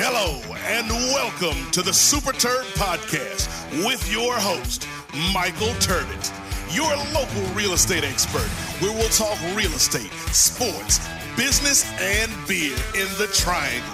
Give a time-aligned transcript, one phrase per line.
[0.00, 3.48] Hello and welcome to the Super Terb Podcast
[3.84, 4.86] with your host,
[5.34, 6.32] Michael Terbot,
[6.72, 8.46] your local real estate expert,
[8.80, 11.00] where we'll talk real estate, sports,
[11.36, 13.92] business, and beer in the triangle.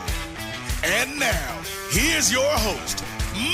[0.84, 3.02] And now, here's your host,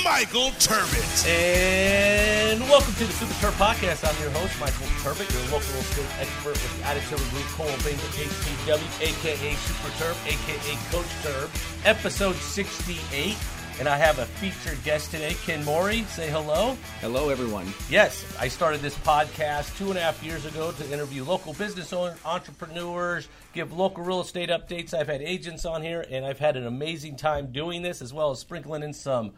[0.03, 1.25] Michael Terbot.
[1.25, 4.03] And welcome to the Super Terb Podcast.
[4.03, 7.77] I'm your host, Michael Terbot, your local real estate expert with the Attitude Group, Coldwell
[7.77, 13.37] Banker, HPW, aka Super Terb, aka Coach Terb, episode 68.
[13.79, 16.03] And I have a featured guest today, Ken Mori.
[16.03, 16.75] Say hello.
[16.99, 17.73] Hello, everyone.
[17.89, 21.93] Yes, I started this podcast two and a half years ago to interview local business
[21.93, 24.93] owners, entrepreneurs, give local real estate updates.
[24.93, 28.31] I've had agents on here, and I've had an amazing time doing this, as well
[28.31, 29.31] as sprinkling in some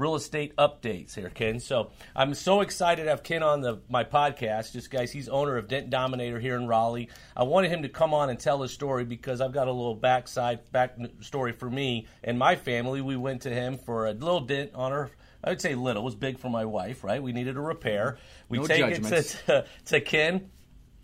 [0.00, 1.60] real estate updates here, Ken.
[1.60, 4.72] So I'm so excited to have Ken on the my podcast.
[4.72, 7.08] Just guys, he's owner of Dent Dominator here in Raleigh.
[7.36, 9.94] I wanted him to come on and tell his story because I've got a little
[9.94, 13.00] backside back story for me and my family.
[13.00, 15.10] We went to him for a little dent on our
[15.42, 16.02] I would say little.
[16.02, 17.22] It was big for my wife, right?
[17.22, 18.18] We needed a repair.
[18.48, 20.50] We No take it to, to, to Ken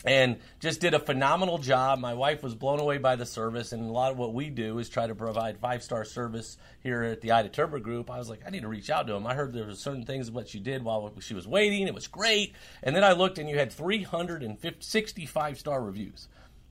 [0.07, 1.99] and just did a phenomenal job.
[1.99, 4.79] My wife was blown away by the service, and a lot of what we do
[4.79, 8.09] is try to provide five star service here at the Ida Terbot Group.
[8.09, 9.27] I was like, I need to reach out to him.
[9.27, 11.89] I heard there were certain things what she did while she was waiting.
[11.89, 12.55] It was great,
[12.85, 16.29] and then I looked, and you had 365 star reviews,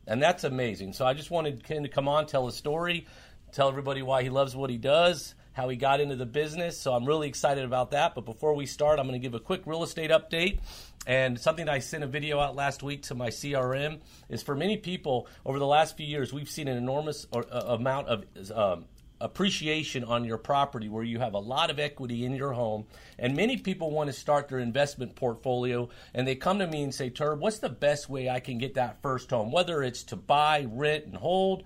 [0.07, 0.93] and that's amazing.
[0.93, 3.05] So I just wanted Ken to come on, tell a story,
[3.51, 5.35] tell everybody why he loves what he does.
[5.55, 8.13] How he got into the business, so I'm really excited about that.
[8.13, 10.59] But before we start, I'm going to give a quick real estate update.
[11.07, 14.75] And something I sent a video out last week to my CRM is for many
[14.75, 18.85] people over the last few years, we've seen an enormous or, uh, amount of um,
[19.21, 22.85] appreciation on your property where you have a lot of equity in your home.
[23.17, 26.93] And many people want to start their investment portfolio and they come to me and
[26.93, 29.53] say, Terb, what's the best way I can get that first home?
[29.53, 31.63] Whether it's to buy, rent, and hold,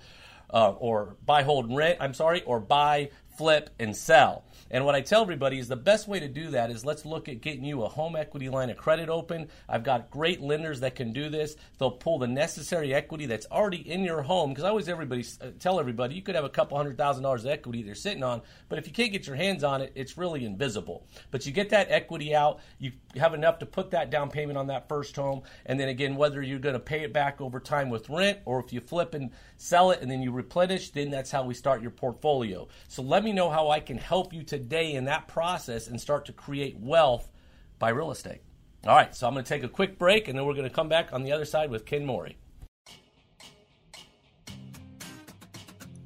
[0.51, 4.43] uh, or buy, hold, and rent, I'm sorry, or buy, flip, and sell.
[4.69, 7.29] And what I tell everybody is the best way to do that is let's look
[7.29, 9.47] at getting you a home equity line of credit open.
[9.69, 11.55] I've got great lenders that can do this.
[11.77, 15.51] They'll pull the necessary equity that's already in your home because I always everybody uh,
[15.57, 18.41] tell everybody you could have a couple hundred thousand dollars of equity they're sitting on,
[18.67, 21.07] but if you can't get your hands on it, it's really invisible.
[21.31, 24.67] But you get that equity out, you have enough to put that down payment on
[24.67, 27.89] that first home, and then again whether you're going to pay it back over time
[27.89, 31.31] with rent or if you flip and sell it and then you replenish, then that's
[31.31, 32.67] how we start your portfolio.
[32.89, 36.25] So let me know how I can help you today in that process and start
[36.25, 37.31] to create wealth
[37.77, 38.41] by real estate.
[38.85, 40.73] All right, so I'm going to take a quick break and then we're going to
[40.73, 42.37] come back on the other side with Ken Mori.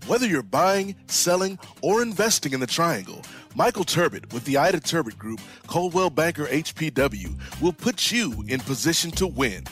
[0.08, 3.22] Whether you're buying, selling, or investing in the triangle,
[3.56, 9.12] Michael Terbot with the Ida Terbot Group, Coldwell Banker HPW, will put you in position
[9.12, 9.64] to win.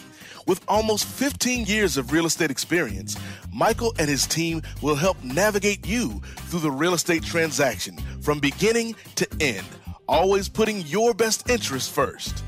[0.48, 3.18] With almost 15 years of real estate experience,
[3.52, 8.94] Michael and his team will help navigate you through the real estate transaction from beginning
[9.16, 9.66] to end,
[10.10, 12.44] always putting your best interests first.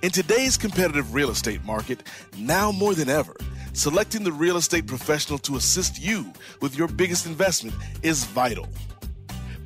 [0.00, 2.02] In today's competitive real estate market,
[2.38, 3.36] now more than ever,
[3.74, 6.32] selecting the real estate professional to assist you
[6.62, 8.66] with your biggest investment is vital.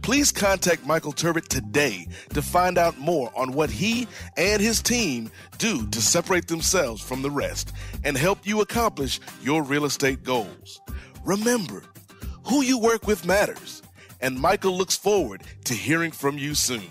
[0.03, 5.31] Please contact Michael Terbot today to find out more on what he and his team
[5.59, 10.81] do to separate themselves from the rest and help you accomplish your real estate goals.
[11.25, 11.85] Remember,
[12.45, 13.83] who you work with matters,
[14.21, 16.91] and Michael looks forward to hearing from you soon.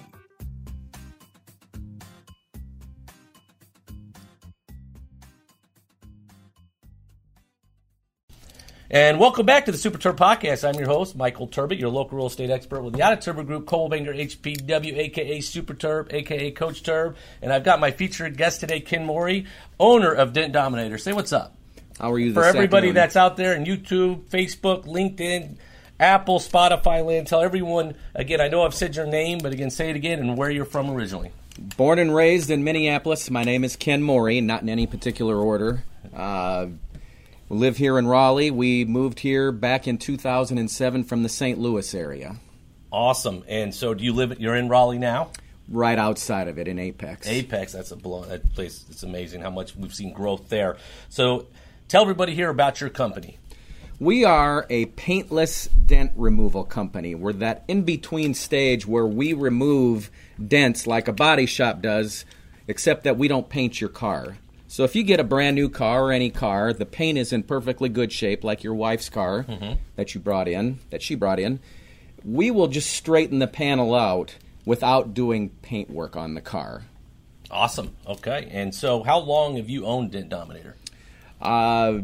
[8.91, 10.67] And welcome back to the Super Terb Podcast.
[10.67, 13.67] I'm your host, Michael Terbot, your local real estate expert with the of Terbot Group,
[13.67, 17.15] Coldwell Banker, HPW, aka Super Terb, aka Coach Terb.
[17.43, 19.45] And I've got my featured guest today, Ken Mori,
[19.79, 20.97] owner of Dent Dominator.
[20.97, 21.58] Say what's up.
[21.99, 25.57] How are you For everybody that's out there in YouTube, Facebook, LinkedIn,
[25.99, 29.89] Apple, Spotify land, tell everyone, again, I know I've said your name, but again, say
[29.89, 31.31] it again and where you're from originally.
[31.75, 35.83] Born and raised in Minneapolis, my name is Ken Mori, not in any particular order.
[36.15, 36.67] Uh,
[37.49, 38.49] we live here in Raleigh.
[38.49, 41.59] We moved here back in 2007 from the St.
[41.59, 42.37] Louis area,
[42.91, 43.43] Awesome.
[43.47, 45.31] And so do you live, you're in Raleigh now?
[45.71, 47.27] right outside of it in Apex.
[47.27, 48.23] Apex, that's a blow.
[48.23, 50.77] That place, it's amazing how much we've seen growth there.
[51.09, 51.45] So,
[51.89, 53.37] tell everybody here about your company.
[53.99, 57.15] We are a paintless dent removal company.
[57.15, 60.09] We're that in between stage where we remove
[60.47, 62.23] dents like a body shop does,
[62.67, 64.37] except that we don't paint your car.
[64.67, 67.41] So if you get a brand new car or any car, the paint is in
[67.43, 69.79] perfectly good shape, like your wife's car mm-hmm.
[69.95, 71.59] that you brought in, that she brought in.
[72.23, 76.83] We will just straighten the panel out without doing paint work on the car.
[77.49, 77.95] Awesome.
[78.05, 78.47] Okay.
[78.51, 80.75] And so, how long have you owned Dent Dominator?
[81.41, 81.99] Uh,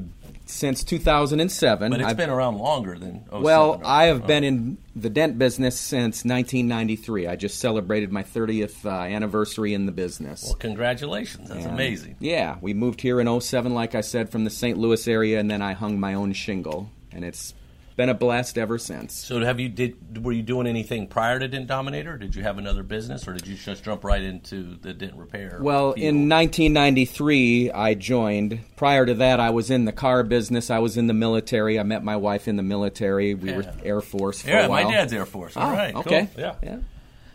[0.48, 1.90] since 2007.
[1.90, 3.22] But it's I've- been around longer than.
[3.32, 3.82] 07, well.
[3.84, 4.28] I have Oh.
[4.28, 7.26] been in the dent business since 1993.
[7.28, 10.44] I just celebrated my 30th uh, anniversary in the business.
[10.46, 11.50] Well, congratulations.
[11.50, 12.16] That's And, amazing.
[12.20, 14.78] Yeah, we moved here in 07, like I said, from the St.
[14.78, 17.56] Louis area, and then I hung my own shingle, and it's
[17.96, 19.14] been a blast ever since.
[19.14, 22.18] So, have you did were you doing anything prior to Dent Dominator?
[22.18, 25.60] Did you have another business, or did you just jump right into the dent repair?
[25.62, 26.06] Well, field?
[26.06, 28.60] in 1993, I joined.
[28.76, 30.70] Prior to that, I was in the car business.
[30.70, 31.80] I was in the military.
[31.80, 33.34] I met my wife in the military.
[33.34, 34.84] We were Air Force for yeah, a while.
[34.86, 35.56] my dad's Air Force.
[35.56, 36.02] All Oh, right, cool.
[36.02, 36.28] okay.
[36.38, 36.56] yeah.
[36.62, 36.78] yeah.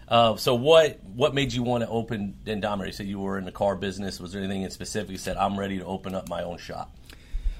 [0.09, 2.89] Uh, so, what what made you want to open Dent Dominator?
[2.89, 4.21] You said you were in the car business.
[4.21, 5.11] Was there anything in specific?
[5.11, 6.95] You said I'm ready to open up my own shop.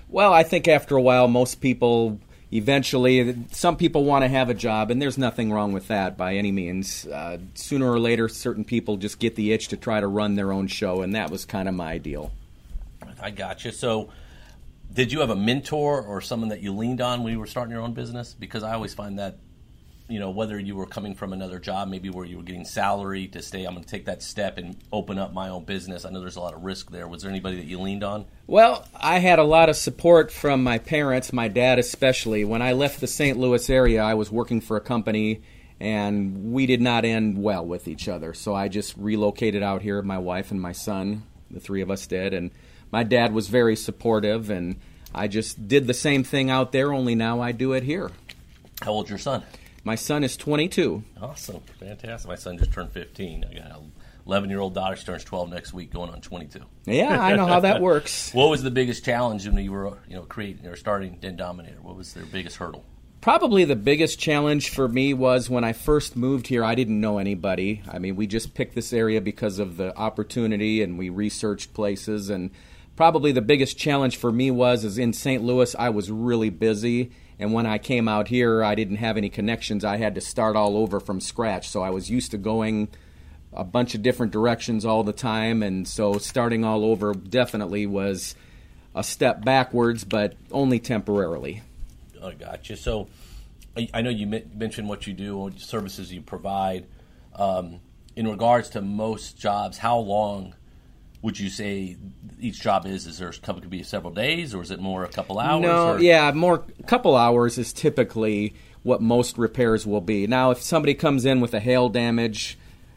[0.09, 2.19] Well, I think after a while, most people
[2.53, 6.35] eventually, some people want to have a job, and there's nothing wrong with that by
[6.35, 7.07] any means.
[7.07, 10.53] Uh, sooner or later, certain people just get the itch to try to run their
[10.53, 12.33] own show, and that was kind of my deal.
[13.21, 13.71] I got you.
[13.71, 14.11] So,
[14.93, 17.73] did you have a mentor or someone that you leaned on when you were starting
[17.73, 18.35] your own business?
[18.35, 19.37] Because I always find that,
[20.11, 23.29] you know, whether you were coming from another job, maybe where you were getting salary
[23.29, 26.05] to stay, I'm going to take that step and open up my own business.
[26.05, 27.07] I know there's a lot of risk there.
[27.07, 28.27] Was there anybody that you leaned on?
[28.49, 32.45] Well, I had a lot of support from my parents, my dad especially.
[32.45, 33.39] When I left the St.
[33.39, 35.43] Louis area, I was working for a company
[35.79, 38.35] and we did not end well with each other.
[38.35, 41.23] So I just relocated out here, my wife and my son,
[41.53, 42.51] the three of us did, and
[42.91, 44.81] my dad was very supportive and
[45.15, 48.11] I just did the same thing out there only now I do it here.
[48.83, 49.45] How old's your son?
[49.91, 51.03] My son is 22.
[51.21, 52.29] Awesome, fantastic.
[52.29, 53.45] My son just turned 15.
[53.45, 53.93] I got an
[54.25, 54.95] 11 year old daughter.
[54.95, 56.61] She turns 12 next week, going on 22.
[56.85, 58.33] Yeah, I know how that works.
[58.33, 61.83] What was the biggest challenge when you were, you know, creating or starting Dent Dominator?
[61.83, 62.85] What was their biggest hurdle?
[63.21, 67.19] Probably the biggest challenge for me was when I first moved here, I didn't know
[67.19, 67.83] anybody.
[67.91, 72.31] I mean, we just picked this area because of the opportunity and we researched places
[72.31, 72.53] and
[72.95, 75.43] probably the biggest challenge for me was is in St.
[75.43, 77.11] Louis I was really busy
[77.41, 79.85] and when I came out here I didn't have any connections.
[79.85, 81.69] I had to start all over from scratch.
[81.69, 82.89] So I was used to going
[83.53, 88.37] a bunch of different directions all the time and so starting all over definitely was
[88.95, 91.63] a step backwards but only temporarily.
[92.23, 92.77] I got you.
[92.77, 93.09] So,
[93.95, 96.87] I, know you men- mentioned what you do, what services you provide.
[97.35, 97.81] Um,
[98.17, 100.55] in regards to most jobs, how long
[101.23, 101.97] would you say
[102.41, 103.07] each job is?
[103.07, 105.63] Is there a couple could be several days, or is it more a couple hours?
[105.63, 110.27] No, or- yeah, more a couple hours is typically what most repairs will be.
[110.27, 112.57] Now, if somebody comes in with a hail damage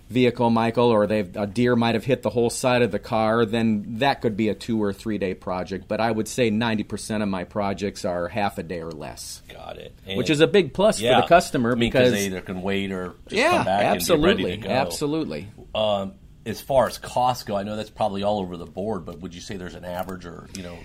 [0.09, 3.45] vehicle, Michael, or they've a deer might have hit the whole side of the car,
[3.45, 5.89] then that could be a two or three day project.
[5.89, 9.41] But I would say ninety percent of my projects are half a day or less,
[9.49, 9.93] got it.
[10.15, 12.91] which is a big plus yeah, for the customer mean, because they either can wait
[12.91, 14.73] or just yeah, come back absolutely, and be ready to go.
[14.73, 15.47] absolutely.
[15.75, 16.13] Um,
[16.45, 19.33] as far as costs go, I know that's probably all over the board, but would
[19.33, 20.77] you say there's an average, or you know,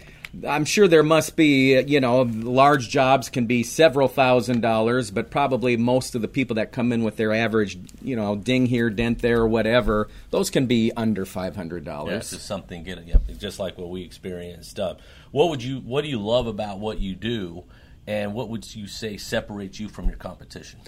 [0.46, 5.30] I'm sure there must be, you know, large jobs can be several thousand dollars, but
[5.30, 8.90] probably most of the people that come in with their average, you know, ding here,
[8.90, 12.30] dent there, whatever, those can be under five hundred Yeah, dollars.
[12.30, 14.78] just something getting yep, just like what we experienced.
[14.78, 14.96] Uh,
[15.30, 17.64] what would you what do you love about what you do,
[18.06, 20.78] and what would you say separates you from your competition?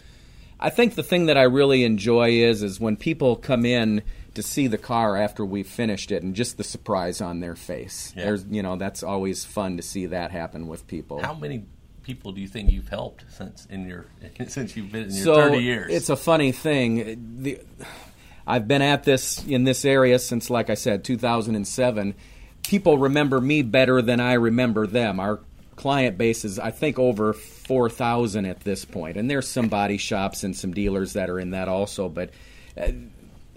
[0.61, 4.03] I think the thing that I really enjoy is is when people come in
[4.35, 8.12] to see the car after we've finished it and just the surprise on their face.
[8.15, 8.25] Yeah.
[8.25, 11.21] There's, you know, that's always fun to see that happen with people.
[11.23, 11.65] How many
[12.03, 14.07] people do you think you've helped since in your
[14.49, 15.93] since you've been in your so thirty years?
[15.93, 17.39] It's a funny thing.
[17.43, 17.61] The,
[18.46, 22.15] I've been at this in this area since, like I said, 2007.
[22.63, 25.19] People remember me better than I remember them.
[25.19, 25.41] Our
[25.81, 30.44] client base is, I think, over 4,000 at this point, and there's some body shops
[30.44, 32.10] and some dealers that are in that also.
[32.10, 32.32] But
[32.77, 32.93] uh,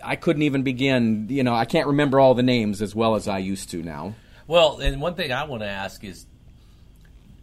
[0.02, 1.28] I couldn't even begin.
[1.30, 4.16] You know, I can't remember all the names as well as I used to now.
[4.48, 6.26] well, and one thing I want to ask is,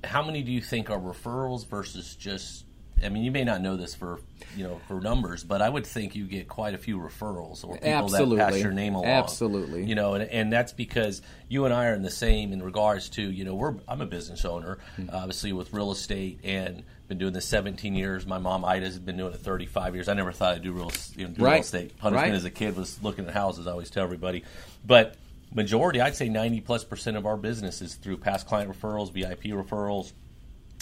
[0.03, 2.65] how many do you think are referrals versus just?
[3.05, 4.21] I mean, you may not know this for
[4.57, 7.75] you know for numbers, but I would think you get quite a few referrals or
[7.79, 9.07] people that pass your name along.
[9.07, 9.85] Absolutely.
[9.85, 13.09] you know, and, and that's because you and I are in the same in regards
[13.11, 15.11] to you know we're I'm a business owner, Hmm.
[15.13, 18.25] obviously with real estate and been doing this 17 years.
[18.27, 20.09] My mom Ida's been doing it 35 years.
[20.09, 21.61] I never thought I'd do real you know, do real Right.
[21.63, 21.99] estate.
[21.99, 22.37] Punishment Right.
[22.37, 23.67] as a kid was looking at houses.
[23.67, 24.45] I always tell everybody,
[24.87, 25.17] but
[25.53, 29.51] majority I'd say 90 plus percent of our business is through past client referrals, VIP
[29.51, 30.13] referrals,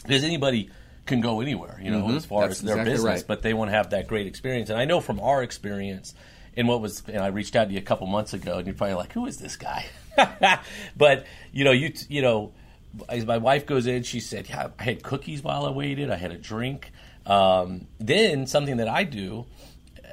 [0.02, 0.68] because anybody
[1.08, 2.48] can go anywhere, you know, as far Mm-hmm.
[2.50, 3.24] That's as their exactly business, right.
[3.26, 4.70] but they want to have that great experience.
[4.70, 6.14] And I know from our experience,
[6.56, 8.76] and what was, and I reached out to you a couple months ago, and you're
[8.76, 9.86] probably like, "Who is this guy?"
[10.96, 12.52] but you know, you you know,
[13.08, 16.10] as my wife goes in, she said, "Yeah, I had cookies while I waited.
[16.10, 16.92] I had a drink."
[17.26, 19.46] Um, then something that I do,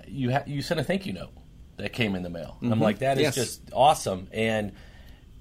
[0.07, 1.31] you ha- you sent a thank you note
[1.77, 2.57] that came in the mail.
[2.61, 3.39] I'm like, that is Mm-hmm.
[3.39, 3.47] Yes.
[3.47, 4.71] just awesome, and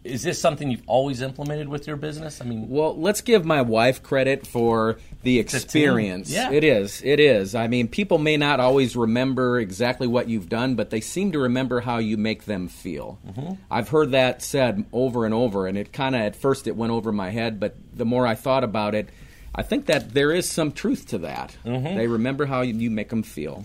[0.04, 2.42] is this something you've always implemented with your business?
[2.42, 6.30] I mean, Well, let's give my wife credit for the experience.
[6.30, 6.50] Yeah.
[6.52, 7.00] It is.
[7.02, 7.54] It is.
[7.54, 11.38] I mean, people may not always remember exactly what you've done, but they seem to
[11.38, 13.18] remember how you make them feel.
[13.26, 13.54] Mm-hmm.
[13.70, 16.92] I've heard that said over and over, and it kind of, at first, it went
[16.92, 19.08] over my head, but the more I thought about it,
[19.54, 21.56] I think that there is some truth to that.
[21.64, 21.96] Mm-hmm.
[21.96, 23.64] They remember how you make them feel.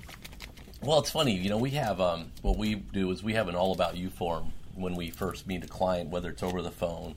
[0.81, 1.35] Well, it's funny.
[1.35, 4.09] You know, we have um, what we do is we have an all about you
[4.09, 7.15] form when we first meet a client, whether it's over the phone,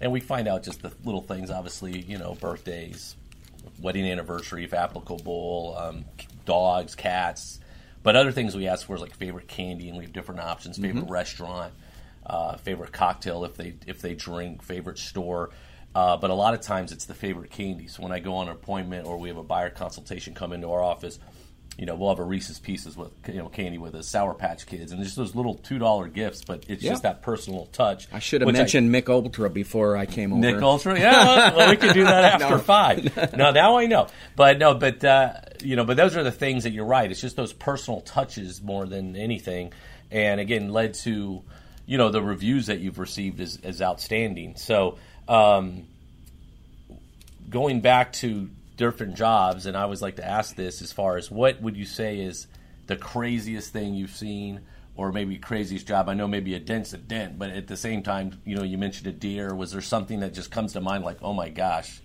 [0.00, 1.50] and we find out just the little things.
[1.50, 3.16] Obviously, you know, birthdays,
[3.80, 6.04] wedding anniversary, if applicable, um,
[6.44, 7.60] dogs, cats,
[8.02, 10.78] but other things we ask for is like favorite candy, and we have different options.
[10.78, 11.72] Favorite restaurant,
[12.26, 15.50] uh, favorite cocktail if they if they drink, favorite store.
[15.94, 17.88] Uh, but a lot of times it's the favorite candy.
[17.88, 20.70] So when I go on an appointment or we have a buyer consultation come into
[20.70, 21.18] our office,
[21.78, 24.66] you know, we'll have a Reese's Pieces with you know candy with us, Sour Patch
[24.66, 26.44] Kids, and just those little two dollar gifts.
[26.44, 26.90] But it's Yeah.
[26.90, 28.06] just that personal touch.
[28.12, 30.40] I should have mentioned Mich Ultra before I came over.
[30.40, 30.98] Mich Ultra.
[30.98, 32.58] Yeah, well, well, we could do that after No.
[32.58, 33.34] five.
[33.36, 34.08] No, now I know.
[34.36, 37.10] But no, but uh, you know, but those are the things that you're right.
[37.10, 39.72] It's just those personal touches more than anything,
[40.10, 41.42] and again, led to
[41.86, 44.56] you know the reviews that you've received is, is outstanding.
[44.56, 44.98] So.
[45.28, 45.86] Um,
[47.48, 48.48] going back to
[48.80, 51.84] different jobs, and I always like to ask this as far as what would you
[51.84, 52.46] say is
[52.86, 54.62] the craziest thing you've seen,
[54.96, 56.08] or maybe craziest job?
[56.08, 58.78] I know maybe a dent's a dent, but at the same time, you know, you
[58.78, 59.54] mentioned a deer.
[59.54, 62.00] Was there something that just comes to mind, like, oh my gosh,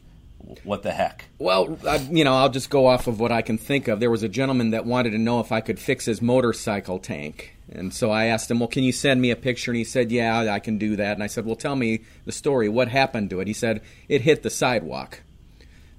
[0.65, 1.29] what the heck?
[1.39, 4.01] Well, I, you know, I'll just go off of what I can think of.
[4.01, 7.55] There was a gentleman that wanted to know if I could fix his motorcycle tank.
[7.71, 9.71] And so I asked him, Well, can you send me a picture?
[9.71, 11.13] And he said, Yeah, I can do that.
[11.13, 12.67] And I said, Well, tell me the story.
[12.67, 13.47] What happened to it?
[13.47, 15.21] He said, It hit the sidewalk.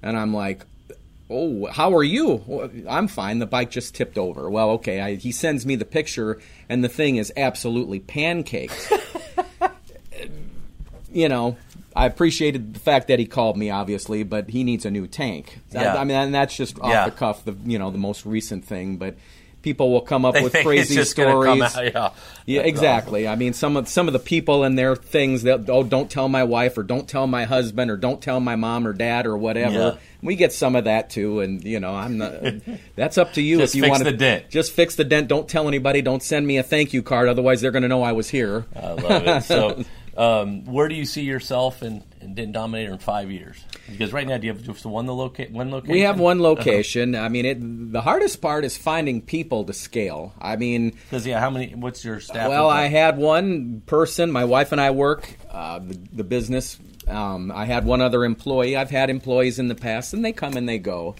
[0.01, 0.65] And I'm like,
[1.29, 2.41] Oh, how are you?
[2.47, 3.39] "Well, I'm fine.
[3.39, 4.49] The bike just tipped over.
[4.49, 5.01] Well, okay.
[5.01, 6.39] I, he sends me the picture,
[6.69, 8.71] and the thing is absolutely pancaked.
[11.11, 11.57] you know,
[11.95, 15.59] I appreciated the fact that he called me, obviously, but he needs a new tank.
[15.75, 15.95] I- Yeah.
[15.95, 17.05] I, mean, and that's just off Yeah.
[17.05, 18.95] the cuff, the you know, the most recent thing.
[18.97, 19.15] But
[19.61, 21.45] people will come up They with think crazy stories.
[21.45, 22.09] come out, yeah.
[22.45, 23.27] Yeah, exactly.
[23.27, 26.29] I mean, some of some of the people and their things that oh, don't tell
[26.29, 29.37] my wife or don't tell my husband or don't tell my mom or dad or
[29.37, 29.73] whatever.
[29.73, 29.95] Yeah.
[30.21, 32.31] We get some of that too, and you know, I'm not.
[32.95, 34.49] that's up to you Just if you fix want the dent.
[34.49, 35.27] Just fix the dent.
[35.27, 36.01] Don't tell anybody.
[36.01, 37.27] Don't send me a thank you card.
[37.27, 38.65] Otherwise, they're going to know I was here.
[38.75, 39.43] I love it.
[39.43, 39.83] So,
[40.17, 43.63] um, where do you see yourself in, in Dent Dominator in five years?
[43.89, 45.93] Because right now, do you have just one the loca- one location?
[45.93, 47.15] We have one location.
[47.15, 47.91] I mean, it.
[47.93, 50.33] The hardest part is finding people to scale.
[50.41, 51.75] I mean, Because yeah, how many?
[51.75, 52.49] What's your staff?
[52.49, 54.31] Well, I had one person.
[54.31, 56.79] My wife and I work uh, the, the business.
[57.07, 58.75] Um, I had one other employee.
[58.75, 61.15] I've had employees in the past, and they come and they go.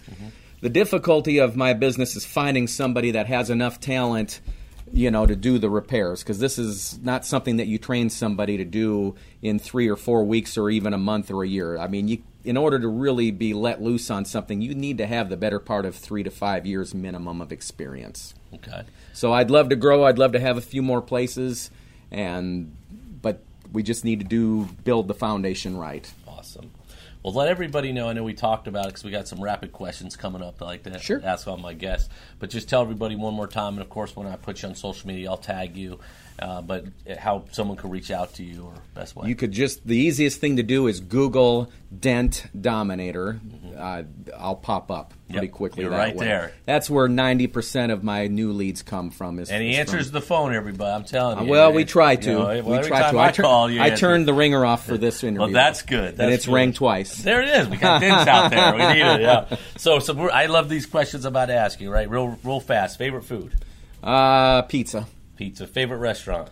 [0.60, 4.42] The difficulty of my business is finding somebody that has enough talent,
[4.92, 6.24] you know, to do the repairs.
[6.24, 10.24] Because this is not something that you train somebody to do in three or four
[10.24, 11.78] weeks, or even a month or a year.
[11.78, 15.06] I mean, you, in order to really be let loose on something, you need to
[15.06, 18.34] have the better part of three to five years minimum of experience.
[18.54, 18.84] Okay.
[19.14, 20.06] So I'd love to grow.
[20.06, 21.70] I'd love to have a few more places,
[22.12, 22.76] and
[23.22, 23.42] but
[23.74, 26.12] we just need to do build the foundation right.
[26.28, 26.72] Awesome.
[27.24, 28.08] Well, let everybody know.
[28.10, 30.66] I know we talked about it because we got some rapid questions coming up I
[30.66, 31.22] like to Sure.
[31.24, 32.10] ask all my guests.
[32.40, 33.74] But just tell everybody one more time.
[33.74, 36.00] And of course, when I put you on social media, I'll tag you.
[36.40, 36.86] Uh, but
[37.18, 39.28] how someone could reach out to you or best way.
[39.28, 43.40] You could just the easiest thing to do is Google Dent Dominator.
[43.76, 44.04] Uh,
[44.38, 45.82] I'll pop up pretty Yep, quickly.
[45.82, 46.26] you're that right way.
[46.26, 46.52] there.
[46.66, 49.40] That's where ninety percent of my new leads come from.
[49.40, 50.92] Is and he answers from- the phone, everybody.
[50.92, 51.50] I'm telling you.
[51.50, 51.76] Well, man.
[51.76, 52.30] we try to.
[52.30, 53.20] You know, well, we every try time to.
[53.20, 53.82] I, tur- call you.
[53.82, 55.40] I turned the ringer off for this interview.
[55.42, 56.18] Well, that's good.
[56.18, 56.54] That's and it's good.
[56.54, 57.18] rang twice.
[57.24, 57.68] There it is.
[57.68, 58.74] We got dents out there.
[58.74, 59.22] We need it.
[59.22, 59.56] Yeah.
[59.78, 61.90] So, so we're, I love these questions I'm about to ask you.
[61.92, 62.98] Right, real, real fast.
[62.98, 63.54] Favorite food?
[64.04, 65.08] Uh, pizza.
[65.38, 65.68] Pizza.
[65.68, 66.50] Favorite restaurant?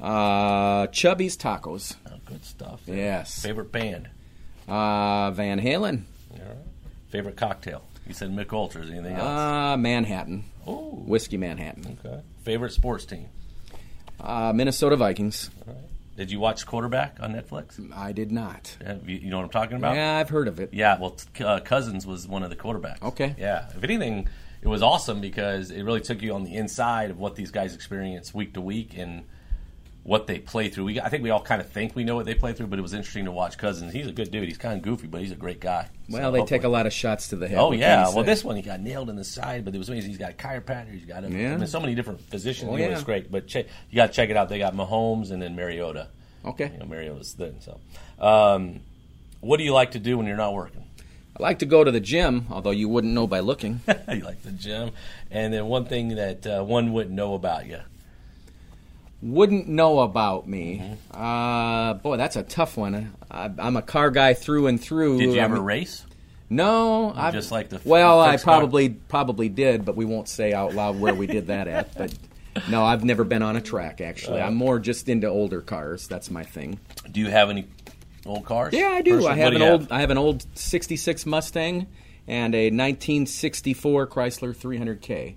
[0.00, 1.96] Uh, Chubby's Tacos.
[2.06, 2.82] Oh, good stuff.
[2.86, 3.40] Yes.
[3.42, 4.08] Favorite band?
[4.68, 6.02] Uh, Van Halen.
[6.32, 6.56] All right.
[7.08, 7.82] Favorite cocktail?
[8.06, 8.90] You said Mich Ultras.
[8.90, 9.26] Anything else?
[9.26, 10.44] Uh, Manhattan.
[10.66, 11.98] oh, Whiskey Manhattan.
[12.04, 12.20] okay.
[12.42, 13.26] Favorite sports team?
[14.20, 15.50] Uh, Minnesota Vikings.
[15.66, 15.82] All right.
[16.16, 17.78] Did you watch Quarterback on Netflix?
[17.94, 18.74] I did not.
[18.80, 19.96] Yeah, you, you know what I'm talking about?
[19.96, 20.70] Yeah, I've heard of it.
[20.72, 21.14] Yeah, well,
[21.44, 23.02] uh, Cousins was one of the quarterbacks.
[23.02, 23.34] Okay.
[23.38, 23.68] Yeah.
[23.76, 24.26] If anything,
[24.66, 27.74] it was awesome because it really took you on the inside of what these guys
[27.74, 29.22] experience week to week and
[30.02, 30.84] what they play through.
[30.84, 32.78] We, I think we all kind of think we know what they play through, but
[32.78, 33.92] it was interesting to watch Cousins.
[33.92, 34.46] He's a good dude.
[34.48, 35.88] He's kind of goofy, but he's a great guy.
[36.08, 37.58] Well, So they hopefully- take a lot of shots to the head.
[37.58, 38.08] Oh yeah.
[38.14, 40.10] Well, this one he got nailed in the side, but it was amazing.
[40.10, 40.92] He's got a chiropractor.
[40.92, 41.54] He's got a, Yeah.
[41.54, 42.70] I mean, so many different physicians.
[42.72, 42.86] Oh, yeah.
[42.86, 43.30] It's great.
[43.30, 44.48] But che- you got to check it out.
[44.48, 46.08] They got Mahomes and then Mariota.
[46.44, 46.70] Okay.
[46.72, 47.56] You know, Mariota's thin.
[47.60, 47.80] So,
[48.24, 48.80] um,
[49.40, 50.84] what do you like to do when you're not working?
[51.38, 53.80] I like to go to the gym, although you wouldn't know by looking.
[53.88, 54.90] you like the gym,
[55.30, 57.80] and then one thing that uh, one wouldn't know about you.
[59.22, 60.82] Wouldn't know about me.
[61.12, 61.20] Mm-hmm.
[61.22, 63.14] Uh, boy, that's a tough one.
[63.30, 65.18] I, I'm a car guy through and through.
[65.18, 66.04] Did you ever mean- race?
[66.48, 68.58] No, I just like the Well, I fixed car?
[68.60, 71.92] probably probably did, but we won't say out loud where we did that at.
[71.98, 72.14] But
[72.70, 74.00] no, I've never been on a track.
[74.00, 74.46] Actually, Uh.
[74.46, 76.06] I'm more just into older cars.
[76.06, 76.78] That's my thing.
[77.10, 77.66] Do you have any
[78.28, 78.72] old cars?
[78.74, 79.26] Yeah, I do.
[79.26, 81.86] I have do an old I have an old '66 Mustang
[82.28, 85.36] and a 1964 Chrysler 300K.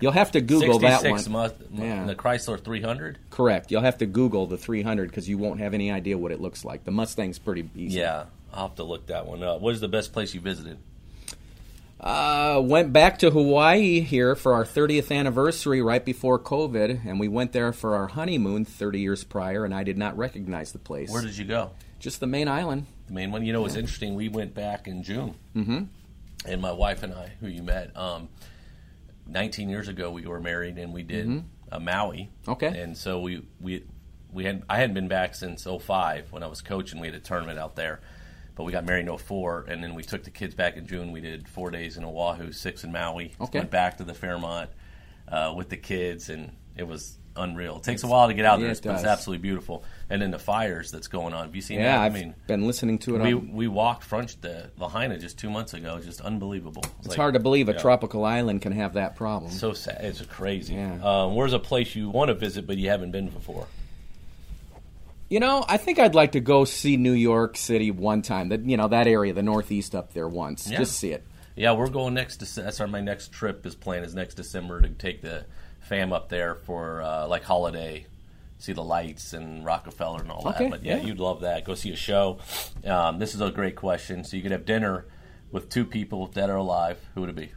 [0.00, 1.18] You'll have to Google that one.
[1.20, 2.04] 66 Must, Yeah.
[2.04, 3.18] The Chrysler 300.
[3.30, 3.70] Correct.
[3.70, 6.64] You'll have to Google the 300 because you won't have any idea what it looks
[6.64, 6.84] like.
[6.84, 8.00] The Mustang's pretty easy.
[8.00, 9.60] Yeah, I'll have to look that one up.
[9.60, 10.78] What is the best place you visited?
[11.98, 17.26] Uh, went back to Hawaii here for our 30th anniversary right before COVID, and we
[17.26, 21.10] went there for our honeymoon 30 years prior, and I did not recognize the place.
[21.10, 21.70] Where did you go?
[22.06, 22.86] Just the main island.
[23.08, 23.44] The main one.
[23.44, 24.14] You know, it's interesting.
[24.14, 25.82] We went back in June, mm-hmm.
[26.48, 28.28] and my wife and I, who you met, um,
[29.26, 32.30] 19 years ago, we were married, and we did a Maui.
[32.42, 32.50] Mm-hmm.
[32.52, 32.80] Okay.
[32.80, 33.82] And so we we
[34.32, 37.00] we had I hadn't been back since 05 when I was coaching.
[37.00, 37.98] We had a tournament out there,
[38.54, 41.10] but we got married in 04, and then we took the kids back in June.
[41.10, 43.34] We did four days in Oahu, six in Maui.
[43.40, 43.58] Okay.
[43.58, 44.70] Went back to the Fairmont
[45.26, 47.76] uh, with the kids, and it was unreal.
[47.76, 49.84] It takes a while to get out Yeah, there, it but it's absolutely beautiful.
[50.10, 51.46] And then the fires that's going on.
[51.46, 52.04] Have you seen Yeah, that?
[52.04, 53.22] I've I mean, been listening to it.
[53.22, 55.98] we on, we walked front the Lahaina just two months ago.
[56.00, 56.84] Just unbelievable.
[57.04, 57.78] it's hard to believe a yeah.
[57.78, 59.50] tropical island can have that problem.
[59.50, 59.98] So sad.
[60.04, 60.74] It's crazy.
[60.74, 60.98] Yeah.
[61.02, 63.66] Um, where's a place you want to visit but you haven't been before?
[65.28, 68.50] You know, I think I'd like to go see New York City one time.
[68.50, 70.70] That you know that area, the Northeast up there once.
[70.70, 70.78] Yeah.
[70.78, 71.24] Just see it.
[71.56, 72.36] Yeah, we're going next.
[72.54, 75.46] That's our my next trip is planned is next December to take the
[75.88, 78.06] fam up there for uh, like holiday,
[78.58, 80.70] see the lights and Rockefeller and all Okay, that.
[80.70, 81.02] But yeah, yeah.
[81.04, 81.64] you'd love that.
[81.64, 82.38] Go see a show.
[82.84, 84.24] Um, this is a great question.
[84.24, 85.06] So you could have dinner
[85.52, 86.98] with two people dead or alive.
[87.14, 87.50] Who would it be?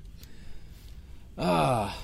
[1.38, 1.98] Ah,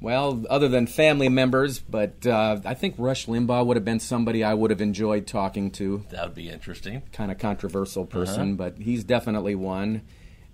[0.00, 4.42] Well, other than family members, but uh, I think Rush Limbaugh would have been somebody
[4.44, 6.04] I would have enjoyed talking to.
[6.10, 7.02] That would be interesting.
[7.12, 8.70] Kind of controversial person, Uh-huh.
[8.70, 10.02] but he's definitely one.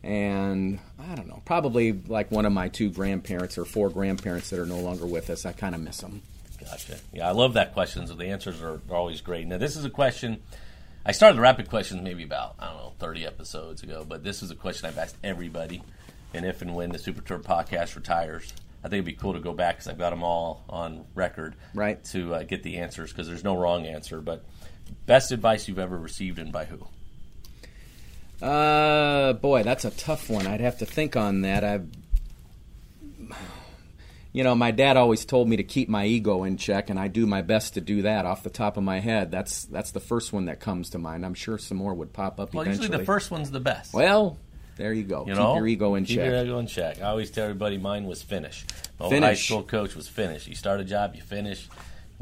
[0.02, 4.58] And I don't know, probably like one of my two grandparents or four grandparents that
[4.58, 5.44] are no longer with us.
[5.44, 6.22] I kind of miss them.
[6.58, 6.98] Gotcha.
[7.12, 8.06] Yeah, I love that question.
[8.06, 9.46] So the answers are, are always great.
[9.46, 10.40] Now, this is a question.
[11.04, 14.42] I started the rapid questions maybe about I don't know thirty episodes ago, but this
[14.42, 15.82] is a question I've asked everybody.
[16.34, 18.52] And if and when the Super Terb podcast retires,
[18.84, 21.56] I think it'd be cool to go back because I've got them all on record,
[21.74, 22.02] Right.
[22.06, 24.20] To uh, get the answers because there's no wrong answer.
[24.20, 24.44] But
[25.06, 26.86] best advice you've ever received and by who?
[28.42, 30.46] Uh, boy, that's a tough one.
[30.46, 31.62] I'd have to think on that.
[31.64, 31.88] I've,
[34.32, 37.08] you know, my dad always told me to keep my ego in check, and I
[37.08, 38.26] do my best to do that.
[38.26, 41.26] Off the top of my head, that's that's the first one that comes to mind.
[41.26, 42.84] I'm sure some more would pop up Well, eventually.
[42.86, 43.92] usually the first one's the best.
[43.92, 44.38] Well,
[44.76, 45.20] there you go.
[45.26, 46.24] You keep know, your ego in Keep check.
[46.26, 47.02] Keep your ego in check.
[47.02, 48.64] I always tell everybody mine was finish.
[48.98, 50.46] My old high school coach was finish.
[50.46, 51.68] You start a job, you finish.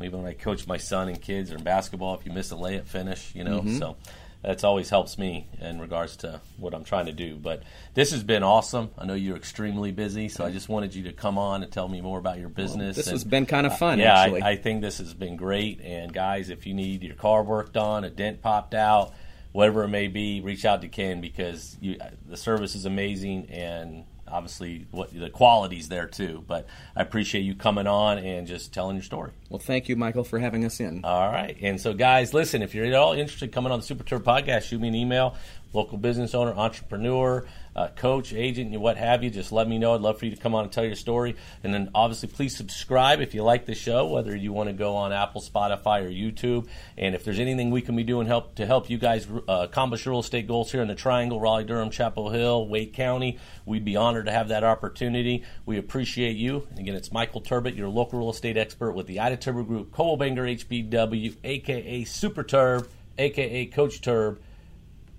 [0.02, 2.54] Even when I coach my son and kids or in basketball, if you miss a
[2.54, 3.34] layup, finish.
[3.34, 3.78] You know, Mm-hmm.
[3.78, 3.96] so
[4.42, 7.36] that's always helps me in regards to what I'm trying to do.
[7.36, 7.62] But
[7.94, 8.90] this has been awesome.
[8.96, 11.88] I know you're extremely busy, so I just wanted you to come on and tell
[11.88, 12.96] me more about your business.
[12.96, 14.42] this and- has been kind of fun, yeah, actually.
[14.42, 15.80] I, I think this has been great.
[15.80, 19.12] And guys, if you need your car worked on, a dent popped out,
[19.52, 21.98] whatever it may be, reach out to Ken because you,
[22.28, 26.44] the service is amazing and obviously what the quality's there too.
[26.46, 29.32] But I appreciate you coming on and just telling your story.
[29.48, 31.04] well, thank you, Michael, for having us in.
[31.04, 31.56] All right.
[31.60, 34.20] And so, guys, listen, if you're at all interested in coming on the Super Terb
[34.22, 35.36] podcast, shoot me an email.
[35.72, 37.46] Local business owner, entrepreneur,
[37.78, 39.30] uh, coach, agent, what have you.
[39.30, 39.94] Just let me know.
[39.94, 41.36] I'd love for you to come on and tell your story.
[41.62, 44.96] And then, obviously, please subscribe if you like the show, whether you want to go
[44.96, 46.66] on Apple, Spotify, or YouTube.
[46.96, 50.04] And if there's anything we can be doing help to help you guys uh, accomplish
[50.04, 53.84] your real estate goals here in the Triangle, Raleigh, Durham, Chapel Hill, Wake County, we'd
[53.84, 55.44] be honored to have that opportunity.
[55.64, 56.66] We appreciate you.
[56.70, 59.92] And again, it's Michael Terbot, your local real estate expert with the Ida Terbot Group,
[59.92, 64.38] Coldwell Banker HPW, aka Super Terb, aka Coach Terb.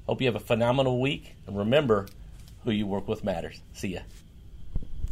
[0.07, 1.35] Hope you have a phenomenal week.
[1.47, 2.07] And remember,
[2.63, 3.61] who you work with matters.
[3.73, 4.01] See ya.